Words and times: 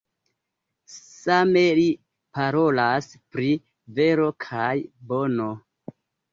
Same 0.93 1.63
li 1.81 1.83
parolas 2.39 3.11
pri 3.37 3.53
vero 4.01 4.29
kaj 4.49 4.75
bono. 5.15 5.51